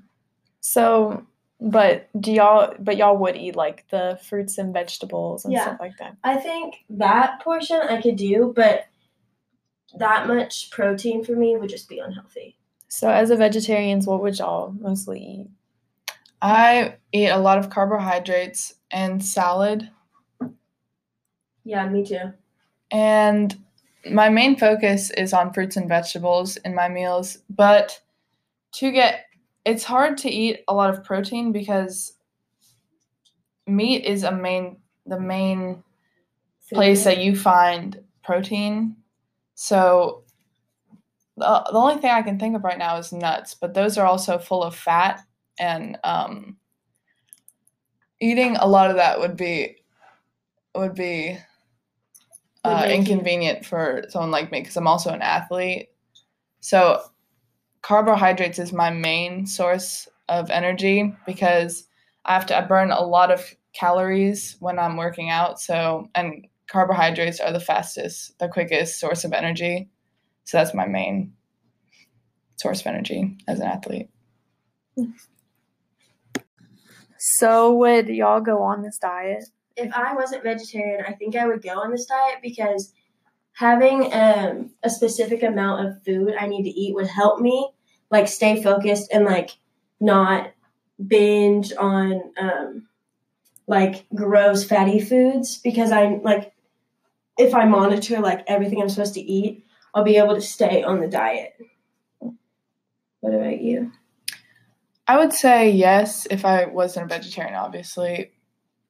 So 0.60 1.26
but 1.60 2.08
do 2.20 2.32
y'all 2.32 2.74
but 2.80 2.96
y'all 2.96 3.16
would 3.16 3.36
eat 3.36 3.54
like 3.54 3.86
the 3.90 4.18
fruits 4.28 4.58
and 4.58 4.72
vegetables 4.72 5.44
and 5.44 5.52
yeah. 5.52 5.62
stuff 5.62 5.80
like 5.80 5.96
that. 5.98 6.16
I 6.24 6.36
think 6.36 6.84
that 6.90 7.40
portion 7.40 7.80
I 7.80 8.02
could 8.02 8.16
do, 8.16 8.52
but 8.54 8.86
that 9.96 10.26
much 10.26 10.70
protein 10.70 11.24
for 11.24 11.32
me 11.32 11.56
would 11.56 11.70
just 11.70 11.88
be 11.88 11.98
unhealthy. 11.98 12.56
So, 12.94 13.08
as 13.08 13.30
a 13.30 13.36
vegetarians, 13.36 14.06
what 14.06 14.20
would 14.20 14.38
y'all 14.38 14.74
mostly 14.78 15.18
eat? 15.18 15.46
I 16.42 16.96
eat 17.10 17.30
a 17.30 17.38
lot 17.38 17.56
of 17.56 17.70
carbohydrates 17.70 18.74
and 18.90 19.24
salad. 19.24 19.88
Yeah, 21.64 21.88
me 21.88 22.04
too. 22.04 22.34
And 22.90 23.56
my 24.10 24.28
main 24.28 24.58
focus 24.58 25.10
is 25.12 25.32
on 25.32 25.54
fruits 25.54 25.78
and 25.78 25.88
vegetables 25.88 26.58
in 26.58 26.74
my 26.74 26.90
meals, 26.90 27.38
but 27.48 27.98
to 28.72 28.92
get 28.92 29.24
it's 29.64 29.84
hard 29.84 30.18
to 30.18 30.30
eat 30.30 30.60
a 30.68 30.74
lot 30.74 30.90
of 30.90 31.02
protein 31.02 31.50
because 31.50 32.12
meat 33.66 34.04
is 34.04 34.22
a 34.22 34.32
main 34.32 34.76
the 35.06 35.18
main 35.18 35.82
place 36.70 37.04
that 37.04 37.24
you 37.24 37.36
find 37.36 38.04
protein. 38.22 38.96
So 39.54 40.21
the, 41.36 41.66
the 41.70 41.78
only 41.78 41.96
thing 41.96 42.10
I 42.10 42.22
can 42.22 42.38
think 42.38 42.56
of 42.56 42.64
right 42.64 42.78
now 42.78 42.96
is 42.96 43.12
nuts, 43.12 43.54
but 43.54 43.74
those 43.74 43.98
are 43.98 44.06
also 44.06 44.38
full 44.38 44.62
of 44.62 44.74
fat, 44.74 45.20
and 45.58 45.98
um, 46.04 46.56
eating 48.20 48.56
a 48.56 48.66
lot 48.66 48.90
of 48.90 48.96
that 48.96 49.18
would 49.18 49.36
be 49.36 49.76
would 50.74 50.94
be 50.94 51.38
uh, 52.64 52.86
inconvenient 52.88 53.64
for 53.64 54.04
someone 54.08 54.30
like 54.30 54.50
me 54.52 54.60
because 54.60 54.76
I'm 54.76 54.86
also 54.86 55.10
an 55.10 55.22
athlete. 55.22 55.88
So 56.60 57.02
carbohydrates 57.82 58.58
is 58.58 58.72
my 58.72 58.90
main 58.90 59.46
source 59.46 60.08
of 60.28 60.50
energy 60.50 61.14
because 61.26 61.88
I 62.24 62.34
have 62.34 62.46
to 62.46 62.56
I 62.56 62.62
burn 62.62 62.92
a 62.92 63.02
lot 63.02 63.30
of 63.30 63.44
calories 63.74 64.56
when 64.60 64.78
I'm 64.78 64.96
working 64.96 65.30
out. 65.30 65.60
So 65.60 66.08
and 66.14 66.46
carbohydrates 66.68 67.40
are 67.40 67.52
the 67.52 67.60
fastest, 67.60 68.38
the 68.38 68.48
quickest 68.48 69.00
source 69.00 69.24
of 69.24 69.32
energy. 69.32 69.88
So 70.44 70.58
that's 70.58 70.74
my 70.74 70.86
main 70.86 71.34
source 72.56 72.80
of 72.80 72.86
energy 72.86 73.36
as 73.48 73.60
an 73.60 73.66
athlete. 73.66 74.08
So, 77.18 77.72
would 77.74 78.08
y'all 78.08 78.40
go 78.40 78.62
on 78.62 78.82
this 78.82 78.98
diet? 78.98 79.44
If 79.76 79.92
I 79.94 80.14
wasn't 80.14 80.42
vegetarian, 80.42 81.04
I 81.06 81.12
think 81.12 81.36
I 81.36 81.46
would 81.46 81.62
go 81.62 81.80
on 81.80 81.90
this 81.90 82.06
diet 82.06 82.38
because 82.42 82.92
having 83.54 84.12
um, 84.12 84.70
a 84.82 84.90
specific 84.90 85.42
amount 85.42 85.86
of 85.86 86.02
food 86.04 86.34
I 86.38 86.46
need 86.46 86.64
to 86.64 86.70
eat 86.70 86.94
would 86.94 87.06
help 87.06 87.40
me 87.40 87.70
like 88.10 88.28
stay 88.28 88.62
focused 88.62 89.10
and 89.12 89.24
like 89.24 89.50
not 90.00 90.52
binge 91.06 91.72
on 91.78 92.20
um, 92.38 92.88
like 93.66 94.04
gross 94.14 94.64
fatty 94.64 95.00
foods 95.00 95.58
because 95.58 95.92
I 95.92 96.20
like 96.22 96.52
if 97.38 97.54
I 97.54 97.64
monitor 97.64 98.20
like 98.20 98.44
everything 98.46 98.82
I'm 98.82 98.88
supposed 98.88 99.14
to 99.14 99.20
eat, 99.20 99.64
I'll 99.94 100.04
be 100.04 100.16
able 100.16 100.34
to 100.34 100.40
stay 100.40 100.82
on 100.82 101.00
the 101.00 101.08
diet. 101.08 101.54
What 102.18 103.34
about 103.34 103.60
you? 103.60 103.92
I 105.06 105.18
would 105.18 105.32
say 105.32 105.70
yes 105.70 106.26
if 106.30 106.44
I 106.44 106.66
wasn't 106.66 107.06
a 107.06 107.14
vegetarian, 107.14 107.54
obviously. 107.54 108.32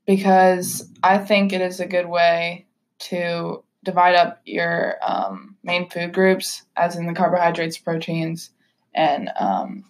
because 0.06 0.88
I 1.02 1.18
think 1.18 1.52
it 1.52 1.60
is 1.60 1.80
a 1.80 1.86
good 1.86 2.06
way 2.06 2.66
to 3.00 3.64
divide 3.84 4.14
up 4.14 4.40
your 4.44 4.96
um, 5.02 5.56
main 5.62 5.88
food 5.90 6.12
groups, 6.12 6.62
as 6.76 6.96
in 6.96 7.06
the 7.06 7.14
carbohydrates, 7.14 7.78
proteins, 7.78 8.50
and 8.94 9.30
um, 9.38 9.84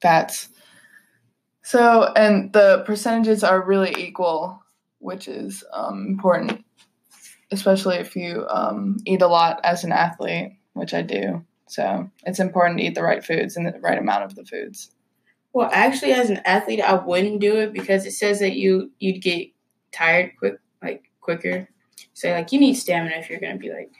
fats. 0.00 0.48
So, 1.62 2.12
and 2.14 2.52
the 2.52 2.82
percentages 2.86 3.42
are 3.42 3.60
really 3.60 3.94
equal, 3.98 4.62
which 4.98 5.26
is 5.28 5.64
um, 5.72 6.06
important, 6.08 6.64
especially 7.50 7.96
if 7.96 8.16
you 8.16 8.46
um, 8.48 8.98
eat 9.04 9.22
a 9.22 9.26
lot 9.28 9.60
as 9.64 9.84
an 9.84 9.92
athlete, 9.92 10.52
which 10.74 10.94
I 10.94 11.02
do. 11.02 11.44
So, 11.68 12.10
it's 12.24 12.38
important 12.38 12.78
to 12.78 12.84
eat 12.84 12.94
the 12.94 13.02
right 13.02 13.24
foods 13.24 13.56
and 13.56 13.66
the 13.66 13.78
right 13.80 13.98
amount 13.98 14.24
of 14.24 14.34
the 14.36 14.44
foods. 14.44 14.90
Well, 15.52 15.68
actually, 15.72 16.12
as 16.12 16.30
an 16.30 16.40
athlete, 16.44 16.80
I 16.80 16.94
wouldn't 16.94 17.40
do 17.40 17.56
it 17.56 17.72
because 17.72 18.06
it 18.06 18.12
says 18.12 18.40
that 18.40 18.52
you 18.56 18.92
you'd 18.98 19.22
get 19.22 19.48
tired 19.90 20.32
quick, 20.38 20.58
like 20.82 21.04
quicker. 21.20 21.68
So, 22.12 22.30
like, 22.30 22.52
you 22.52 22.60
need 22.60 22.74
stamina 22.74 23.16
if 23.16 23.30
you're 23.30 23.40
gonna 23.40 23.56
be 23.56 23.72
like. 23.72 23.92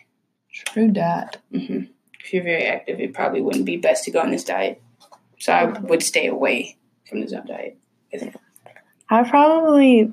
True 0.52 0.90
dat. 0.90 1.38
hmm 1.50 1.84
If 2.24 2.32
you're 2.32 2.44
very 2.44 2.66
active, 2.66 3.00
it 3.00 3.14
probably 3.14 3.40
wouldn't 3.40 3.66
be 3.66 3.76
best 3.76 4.04
to 4.04 4.10
go 4.10 4.20
on 4.20 4.30
this 4.30 4.44
diet. 4.44 4.80
So 5.38 5.52
I 5.52 5.64
would 5.64 6.02
stay 6.02 6.26
away 6.28 6.76
from 7.08 7.20
the 7.20 7.28
zone 7.28 7.46
diet. 7.46 7.78
I 9.08 9.28
probably 9.28 10.12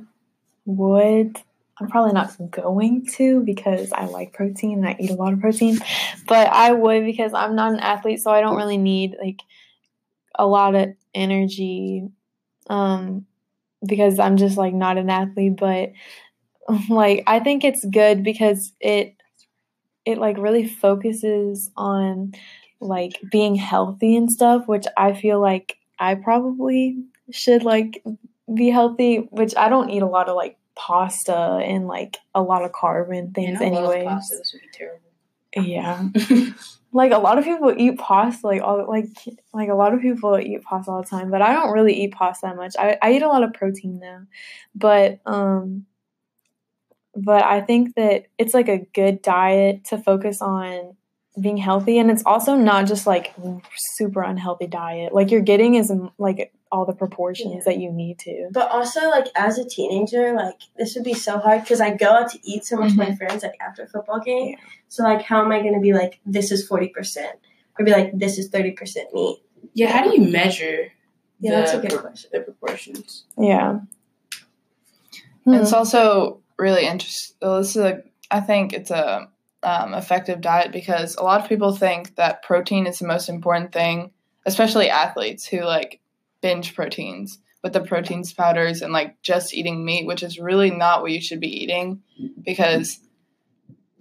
would. 0.66 1.38
I'm 1.80 1.89
probably 1.89 2.13
not 2.13 2.36
going 2.51 3.08
to 3.18 3.42
because 3.42 3.92
I 3.92 4.06
like 4.06 4.34
protein 4.34 4.80
and 4.80 4.88
I 4.88 4.96
eat 5.00 5.10
a 5.10 5.15
lot 5.15 5.34
of 5.34 5.39
protein, 5.39 5.80
but 6.27 6.48
I 6.48 6.72
would 6.72 7.03
because 7.06 7.34
I'm 7.34 7.56
not 7.56 7.74
an 7.74 7.80
athlete, 7.80 8.22
so 8.22 8.32
I 8.32 8.42
don't 8.42 8.58
really 8.58 8.77
need 8.77 9.15
like 9.20 9.39
a 10.36 10.46
lot 10.48 10.75
of 10.75 10.89
energy 11.13 12.08
um 12.70 13.25
because 13.86 14.20
I'm 14.20 14.38
just 14.38 14.58
like 14.58 14.74
not 14.74 14.98
an 14.98 15.10
athlete, 15.10 15.58
but 15.58 15.92
like 16.89 17.24
I 17.27 17.39
think 17.39 17.63
it's 17.63 17.84
good 17.86 18.24
because 18.24 18.72
it 18.80 19.15
it 20.06 20.18
like 20.18 20.38
really 20.38 20.68
focuses 20.68 21.72
on 21.75 22.34
like 22.80 23.20
being 23.32 23.56
healthy 23.56 24.15
and 24.15 24.32
stuff, 24.32 24.68
which 24.68 24.86
I 24.98 25.13
feel 25.13 25.42
like 25.42 25.77
I 26.00 26.15
probably 26.15 27.03
should 27.32 27.63
like 27.63 28.03
be 28.53 28.70
healthy, 28.70 29.27
which 29.32 29.56
I 29.56 29.70
don't 29.70 29.89
eat 29.89 30.01
a 30.01 30.08
lot 30.08 30.30
of 30.30 30.36
like 30.36 30.58
pasta 30.75 31.62
and 31.63 31.88
like 31.88 32.18
a 32.34 32.42
lot 32.42 32.63
of 32.63 32.72
carb 32.72 33.15
and 33.18 33.34
things 33.34 33.62
I 33.62 33.70
pasta. 34.06 34.38
This 34.38 34.53
would 34.53 34.62
be 34.62 34.68
terrible. 34.74 35.00
Yeah. 35.56 36.10
like 36.94 37.12
a 37.12 37.18
lot 37.18 37.38
of 37.38 37.44
people 37.44 37.74
eat 37.75 37.98
pasta 37.98 38.46
like 38.46 38.62
all 38.62 38.88
like 38.88 39.08
like 39.53 39.70
a 39.70 39.75
lot 39.75 39.94
of 39.94 40.01
people 40.01 40.38
eat 40.39 40.63
pasta 40.63 40.92
all 40.92 41.01
the 41.01 41.08
time, 41.08 41.32
but 41.32 41.42
I 41.42 41.53
don't 41.53 41.72
really 41.72 41.94
eat 41.94 42.13
pasta 42.13 42.48
that 42.48 42.56
much. 42.56 42.75
I, 42.77 42.98
I 43.01 43.13
eat 43.13 43.22
a 43.22 43.27
lot 43.27 43.44
of 43.44 43.53
protein 43.53 44.00
though. 44.00 44.25
But 44.75 45.20
um 45.25 45.86
but 47.15 47.44
I 47.44 47.62
think 47.62 47.96
that 47.96 48.25
it's 48.39 48.53
like 48.53 48.70
a 48.70 48.88
good 48.94 49.22
diet 49.22 49.86
to 49.86 49.98
focus 50.00 50.42
on 50.42 50.96
being 51.39 51.58
healthy 51.58 51.98
and 51.98 52.12
it's 52.12 52.24
also 52.25 52.56
not 52.56 52.86
just 52.86 53.08
like 53.08 53.34
super 53.96 54.22
unhealthy 54.22 54.68
diet. 54.68 55.13
Like 55.13 55.32
you're 55.32 55.42
getting 55.42 55.75
is 55.75 55.92
like 56.18 56.53
all 56.74 56.86
the 56.86 56.94
proportions 56.94 57.53
Yeah. 57.53 57.62
that 57.65 57.77
you 57.80 57.92
need 57.92 58.18
to. 58.20 58.50
But 58.51 58.70
also, 58.72 59.10
like 59.10 59.27
as 59.36 59.60
a 59.60 59.65
teenager, 59.65 60.34
like 60.34 60.60
this 60.75 60.96
would 60.96 61.03
be 61.03 61.13
so 61.13 61.38
hard 61.38 61.62
because 61.62 61.80
I 61.80 61.96
go 61.96 62.10
out 62.10 62.32
to 62.32 62.39
eat 62.44 62.65
so 62.65 62.75
much 62.77 62.89
with 62.98 62.98
my 62.98 63.15
friends, 63.15 63.44
like 63.44 63.56
after 63.62 63.84
a 63.84 63.88
football 63.88 64.20
game. 64.20 64.50
Yeah. 64.50 64.56
So 64.89 65.03
like, 65.03 65.22
how 65.22 65.39
am 65.46 65.51
I 65.51 65.60
going 65.62 65.75
to 65.75 65.80
be 65.80 65.94
like, 65.94 66.20
this 66.25 66.51
is 66.51 66.68
forty 66.68 66.88
percent, 66.88 67.38
or 67.77 67.86
be 67.86 67.92
like, 67.92 68.12
this 68.18 68.38
is 68.38 68.50
thirty 68.50 68.72
percent 68.72 69.13
meat? 69.13 69.38
yeah, 69.74 69.89
how 69.96 70.03
do 70.03 70.10
you 70.13 70.30
measure 70.30 70.92
Yeah, 71.39 71.51
the, 71.51 71.58
that's 71.58 71.74
a 71.74 71.80
good 71.80 72.00
question. 72.01 72.30
the 72.34 72.39
proportions? 72.42 73.25
Yeah. 73.38 73.80
Hmm. 75.46 75.53
It's 75.53 75.74
also 75.74 76.42
really 76.58 76.86
interesting. 76.86 77.38
This 77.42 77.75
is 77.75 77.77
a, 77.77 78.03
I 78.32 78.39
think 78.39 78.74
it's 78.74 78.91
a 78.91 79.30
um, 79.63 79.93
effective 79.93 80.41
diet 80.41 80.71
because 80.71 81.15
a 81.15 81.24
lot 81.24 81.41
of 81.41 81.48
people 81.50 81.74
think 81.74 82.15
that 82.15 82.43
protein 82.43 82.88
is 82.88 83.00
the 83.00 83.08
most 83.08 83.30
important 83.30 83.71
thing, 83.71 84.12
especially 84.45 84.89
athletes 84.89 85.45
who 85.45 85.62
like 85.62 86.00
binge 86.43 86.75
proteins 86.75 87.39
with 87.63 87.73
the 87.73 87.82
proteins 87.82 88.34
powders 88.34 88.82
and 88.82 88.93
like 88.93 89.19
just 89.23 89.53
eating 89.53 89.84
meat, 89.84 90.06
which 90.06 90.21
is 90.21 90.38
really 90.38 90.69
not 90.69 91.01
what 91.01 91.12
you 91.12 91.21
should 91.21 91.39
be 91.39 91.63
eating 91.63 92.03
because 92.43 92.99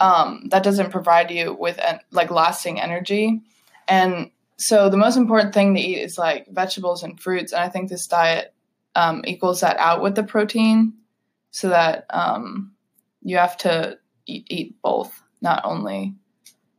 um, 0.00 0.48
that 0.50 0.64
doesn't 0.64 0.90
provide 0.90 1.30
you 1.30 1.56
with 1.58 1.78
en- 1.78 2.00
like 2.10 2.32
lasting 2.32 2.80
energy. 2.80 3.40
And 3.86 4.32
so 4.58 4.90
the 4.90 4.96
most 4.96 5.16
important 5.16 5.54
thing 5.54 5.74
to 5.74 5.80
eat 5.80 6.02
is 6.02 6.18
like 6.18 6.48
vegetables 6.50 7.04
and 7.04 7.18
fruits, 7.18 7.52
and 7.52 7.62
I 7.62 7.68
think 7.68 7.88
this 7.88 8.06
diet 8.06 8.52
um, 8.96 9.22
equals 9.24 9.60
that 9.60 9.76
out 9.78 10.02
with 10.02 10.16
the 10.16 10.24
protein 10.24 10.94
so 11.52 11.68
that 11.68 12.06
um, 12.10 12.72
you 13.22 13.36
have 13.36 13.56
to 13.58 13.98
eat, 14.26 14.46
eat 14.50 14.76
both, 14.82 15.22
not 15.40 15.62
only. 15.64 16.14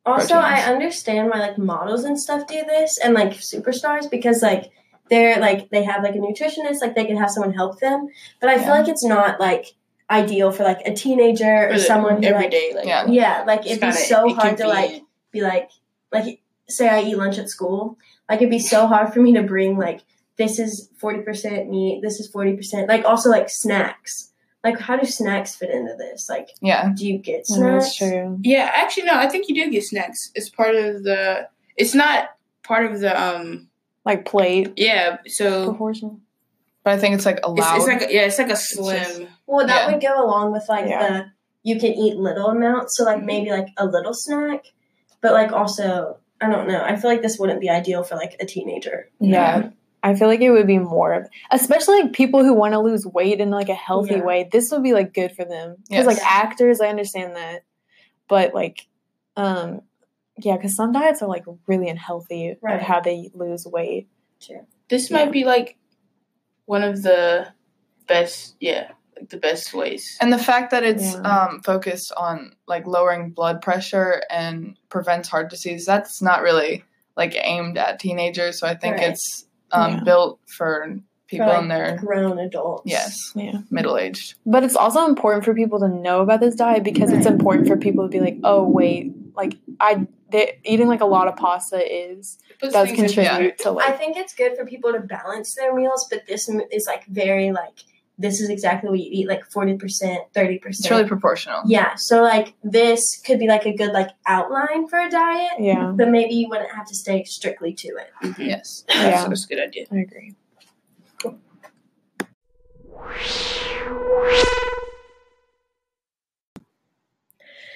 Also, 0.05 0.35
I 0.35 0.61
understand 0.63 1.29
why 1.29 1.39
like 1.39 1.57
models 1.57 2.03
and 2.03 2.19
stuff 2.19 2.45
do 2.47 2.61
this, 2.67 2.97
and 2.97 3.13
like 3.13 3.31
superstars 3.31 4.11
because 4.11 4.41
like 4.41 4.71
they're 5.09 5.39
like 5.39 5.69
they 5.69 5.83
have 5.83 6.03
like 6.03 6.15
a 6.15 6.19
nutritionist, 6.19 6.81
like 6.81 6.95
they 6.95 7.05
can 7.05 7.17
have 7.17 7.29
someone 7.29 7.53
help 7.53 7.79
them. 7.79 8.07
But 8.39 8.49
I 8.49 8.55
Yeah. 8.55 8.63
feel 8.63 8.71
like 8.75 8.87
it's 8.87 9.03
not 9.03 9.39
like 9.39 9.73
ideal 10.09 10.51
for 10.51 10.63
like 10.63 10.81
a 10.85 10.93
teenager 10.93 11.67
or 11.67 11.71
For 11.73 11.77
the 11.77 11.83
someone 11.83 12.21
who 12.21 12.29
every 12.29 12.43
like, 12.43 12.51
day, 12.51 12.71
like 12.75 12.85
Yeah. 12.85 13.05
Yeah, 13.07 13.43
like 13.45 13.61
it'd 13.65 13.79
be 13.79 13.87
kinda 13.87 13.93
so 13.97 14.33
hard 14.33 14.57
to 14.57 14.67
like 14.67 15.01
be 15.31 15.41
like 15.41 15.69
like 16.11 16.39
say 16.69 16.87
I 16.87 17.01
eat 17.01 17.17
lunch 17.17 17.37
at 17.37 17.49
school. 17.49 17.97
Like 18.29 18.37
it'd 18.37 18.49
be 18.49 18.59
so 18.59 18.87
hard 18.87 19.13
for 19.13 19.19
me 19.21 19.33
to 19.33 19.43
bring 19.43 19.77
like 19.77 20.01
this 20.37 20.57
is 20.59 20.89
forty 20.97 21.21
percent 21.21 21.69
meat, 21.69 22.01
this 22.01 22.19
is 22.19 22.27
forty 22.29 22.55
percent 22.55 22.87
like 22.87 23.05
also 23.05 23.29
like 23.29 23.49
snacks. 23.49 24.31
Like 24.63 24.79
how 24.79 24.95
do 24.95 25.05
snacks 25.05 25.55
fit 25.55 25.69
into 25.71 25.93
this? 25.97 26.29
Like 26.29 26.49
Yeah, 26.61 26.91
do 26.95 27.05
you 27.05 27.17
get 27.17 27.43
Yeah, 27.49 27.55
snacks? 27.55 27.83
That's 27.85 27.97
true. 27.97 28.39
Yeah, 28.43 28.71
actually, 28.73 29.03
no. 29.03 29.15
I 29.15 29.27
think 29.27 29.49
you 29.49 29.55
do 29.55 29.69
get 29.69 29.83
snacks. 29.83 30.31
It's 30.35 30.49
part 30.49 30.73
of 30.75 31.03
the. 31.03 31.49
It's 31.75 31.93
not 31.93 32.29
part 32.63 32.89
of 32.89 32.99
the. 33.01 33.11
Um. 33.21 33.67
Like 34.05 34.25
plate 34.25 34.73
Yeah. 34.75 35.17
So 35.27 35.69
proportion. 35.69 36.21
but 36.83 36.93
I 36.93 36.97
think 36.97 37.15
it's 37.15 37.25
like 37.25 37.37
it's, 37.37 37.47
allowed. 37.47 37.77
it's 37.77 37.87
like 37.87 38.01
yeah, 38.11 38.21
it's 38.21 38.37
like 38.37 38.47
a 38.47 38.51
just- 38.51 38.73
slim. 38.75 39.27
Well 39.47 39.65
that 39.67 39.87
Yeah. 39.87 39.91
would 39.93 40.01
go 40.01 40.25
along 40.25 40.51
with 40.51 40.65
like 40.69 40.87
Yeah. 40.89 41.07
the 41.09 41.25
you 41.63 41.79
can 41.79 41.93
eat 41.93 42.17
little 42.17 42.47
amounts, 42.47 42.97
so 42.97 43.05
like 43.05 43.19
Mhm. 43.21 43.25
maybe 43.25 43.49
like 43.51 43.67
a 43.77 43.85
little 43.85 44.13
snack. 44.13 44.65
But 45.21 45.31
like 45.33 45.51
also 45.53 46.17
I 46.41 46.49
don't 46.49 46.67
know. 46.67 46.81
I 46.83 46.97
feel 46.97 47.09
like 47.09 47.21
this 47.21 47.39
wouldn't 47.39 47.61
be 47.61 47.69
ideal 47.69 48.03
for 48.03 48.15
like 48.15 48.35
a 48.41 48.45
teenager. 48.45 49.09
Yeah. 49.21 49.69
I 50.05 50.15
feel 50.15 50.27
like 50.27 50.41
it 50.41 50.51
would 50.51 50.67
be 50.67 50.79
more 50.79 51.13
of, 51.13 51.29
especially 51.51 52.01
like 52.01 52.11
people 52.11 52.43
who 52.43 52.53
want 52.53 52.73
to 52.73 52.79
lose 52.79 53.05
weight 53.07 53.39
in 53.39 53.49
like 53.51 53.69
a 53.69 53.73
healthy 53.73 54.15
Yeah. 54.15 54.23
way. 54.25 54.49
This 54.51 54.69
would 54.71 54.83
be 54.83 54.91
like 54.91 55.13
good 55.13 55.31
for 55.31 55.45
them 55.45 55.77
because 55.87 56.05
Yes. 56.05 56.17
like 56.17 56.25
actors, 56.29 56.81
I 56.81 56.87
understand 56.89 57.37
that, 57.37 57.61
but 58.27 58.53
like, 58.53 58.85
um, 59.37 59.83
yeah, 60.37 60.55
because 60.57 60.75
some 60.75 60.91
diets 60.91 61.21
are 61.21 61.27
like 61.29 61.45
really 61.67 61.89
unhealthy 61.89 62.55
Right. 62.61 62.75
of 62.75 62.81
how 62.81 62.99
they 62.99 63.29
lose 63.33 63.65
weight. 63.65 64.07
This 64.89 65.09
Yeah. 65.09 65.17
might 65.17 65.31
be 65.31 65.43
like 65.45 65.77
one 66.65 66.83
of 66.83 67.01
the 67.03 67.47
best. 68.07 68.55
Yeah, 68.59 68.89
like 69.15 69.29
the 69.29 69.37
best 69.37 69.73
ways. 69.73 70.17
and 70.21 70.31
the 70.33 70.37
fact 70.37 70.71
that 70.71 70.83
it's 70.83 71.13
Yeah. 71.13 71.21
um, 71.47 71.61
focused 71.61 72.11
on 72.17 72.55
like 72.67 72.85
lowering 72.87 73.31
blood 73.31 73.61
pressure 73.61 74.23
and 74.29 74.77
prevents 74.89 75.29
heart 75.29 75.49
disease, 75.49 75.85
that's 75.85 76.21
not 76.21 76.41
really 76.41 76.83
like 77.15 77.35
aimed 77.41 77.77
at 77.77 77.99
teenagers. 77.99 78.59
So 78.59 78.67
I 78.67 78.75
think 78.75 78.97
Right. 78.97 79.09
it's 79.11 79.45
um, 79.71 79.93
Yeah. 79.93 80.03
built 80.03 80.39
for 80.47 80.99
people 81.27 81.47
for, 81.47 81.53
like, 81.53 81.61
in 81.63 81.67
their 81.67 81.95
grown 81.97 82.37
adults. 82.37 82.83
yes 82.85 83.31
Yeah, 83.35 83.59
middle 83.71 83.97
aged. 83.97 84.35
but 84.45 84.63
it's 84.63 84.75
also 84.75 85.05
important 85.07 85.43
for 85.45 85.55
people 85.55 85.79
to 85.79 85.87
know 85.87 86.21
about 86.21 86.41
this 86.41 86.53
diet 86.53 86.83
because 86.83 87.11
it's 87.11 87.25
important 87.25 87.67
for 87.67 87.75
people 87.77 88.03
to 88.03 88.09
be 88.09 88.19
like, 88.19 88.37
oh 88.43 88.67
wait, 88.67 89.13
like 89.35 89.55
I 89.79 90.05
they, 90.33 90.59
eating 90.65 90.87
like 90.89 90.99
a 91.01 91.05
lot 91.05 91.27
of 91.29 91.37
pasta 91.37 91.77
is 91.77 92.37
It 92.49 92.59
puts 92.59 92.73
does 92.73 92.87
things 92.89 92.99
in 92.99 93.05
contribute 93.23 93.57
to 93.59 93.71
like. 93.71 93.87
I 93.89 93.93
think 93.93 94.17
it's 94.17 94.33
good 94.33 94.57
for 94.57 94.65
people 94.65 94.91
to 94.91 94.99
balance 94.99 95.55
their 95.55 95.73
meals, 95.73 96.05
but 96.09 96.27
this 96.27 96.49
is 96.49 96.85
like 96.87 97.05
very 97.07 97.51
like 97.53 97.77
this 98.19 98.39
is 98.41 98.49
exactly 98.49 98.89
what 98.91 98.99
you 98.99 99.09
eat, 99.11 99.27
like 99.27 99.43
forty 99.51 99.75
percent, 99.75 100.21
30% 100.35 100.61
It's 100.67 100.89
really 100.91 101.07
proportional. 101.07 101.61
yeah. 101.65 101.95
So 101.95 102.21
like 102.21 102.53
this 102.63 103.19
could 103.25 103.39
be 103.39 103.47
like 103.47 103.65
a 103.65 103.73
good 103.75 103.91
like 103.91 104.09
outline 104.27 104.87
for 104.87 104.99
a 104.99 105.09
diet, 105.09 105.53
yeah, 105.59 105.91
but 105.95 106.09
maybe 106.09 106.35
you 106.35 106.47
wouldn't 106.49 106.71
have 106.75 106.85
to 106.87 106.95
stay 106.95 107.23
strictly 107.23 107.73
to 107.73 107.87
it. 107.87 108.09
Mhm. 108.23 108.37
Yes. 108.47 108.83
That's, 108.87 108.99
Yeah. 109.03 109.27
that's 109.27 109.45
a 109.45 109.47
good 109.47 109.59
idea. 109.59 109.85
I 109.91 109.97
agree. 109.97 110.35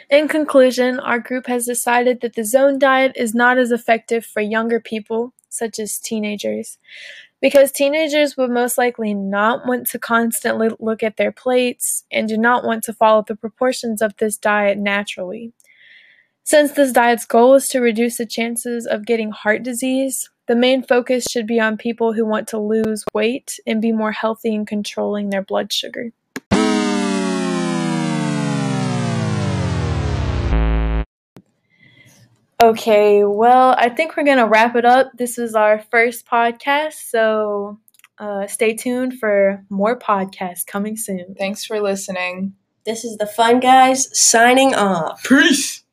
In 0.10 0.30
conclusion, 0.30 1.00
our 1.02 1.20
group 1.20 1.48
has 1.48 1.66
decided 1.66 2.22
that 2.22 2.36
the 2.36 2.46
zone 2.46 2.80
diet 2.80 3.12
is 3.16 3.36
not 3.36 3.58
as 3.58 3.72
effective 3.72 4.26
for 4.26 4.42
younger 4.42 4.80
people, 4.80 5.34
such 5.50 5.80
as 5.80 6.00
teenagers, 6.00 6.78
because 7.42 7.74
teenagers 7.74 8.38
would 8.38 8.50
most 8.50 8.78
likely 8.78 9.14
not 9.14 9.68
want 9.68 9.86
to 9.88 10.00
constantly 10.00 10.70
look 10.80 11.04
at 11.04 11.18
their 11.18 11.34
plates 11.34 12.06
and 12.10 12.30
do 12.30 12.38
not 12.38 12.64
want 12.64 12.84
to 12.86 12.94
follow 12.94 13.22
the 13.28 13.36
proportions 13.36 14.02
of 14.02 14.16
this 14.16 14.38
diet 14.38 14.78
naturally. 14.78 15.52
Since 16.44 16.72
this 16.72 16.94
diet's 16.94 17.26
goal 17.26 17.56
is 17.56 17.68
to 17.70 17.82
reduce 17.82 18.16
the 18.16 18.26
chances 18.26 18.88
of 18.88 19.06
getting 19.06 19.32
heart 19.32 19.62
disease, 19.62 20.30
The 20.48 20.56
main 20.56 20.82
focus 20.82 21.26
should 21.30 21.46
be 21.46 21.60
on 21.60 21.76
people 21.76 22.14
who 22.14 22.26
want 22.26 22.48
to 22.50 22.58
lose 22.58 23.04
weight 23.14 23.60
and 23.68 23.82
be 23.82 23.92
more 23.92 24.14
healthy 24.14 24.56
in 24.56 24.66
controlling 24.66 25.30
their 25.30 25.42
blood 25.42 25.74
sugar. 25.74 26.14
Okay, 32.62 33.24
well, 33.24 33.76
I 33.78 33.90
think 33.90 34.18
we're 34.18 34.24
going 34.24 34.40
to 34.40 34.48
wrap 34.48 34.76
it 34.76 34.84
up. 34.84 35.12
This 35.16 35.38
is 35.38 35.54
our 35.54 35.80
first 35.92 36.26
podcast, 36.26 36.94
so 36.94 37.80
uh, 38.18 38.48
stay 38.48 38.74
tuned 38.74 39.20
for 39.20 39.64
more 39.70 39.98
podcasts 39.98 40.66
coming 40.66 40.98
soon. 40.98 41.36
Thanks 41.38 41.64
for 41.64 41.80
listening. 41.80 42.56
This 42.84 43.04
is 43.04 43.18
the 43.18 43.28
fun 43.28 43.60
guys 43.60 44.10
signing 44.20 44.74
off. 44.74 45.24
Peace. 45.24 45.84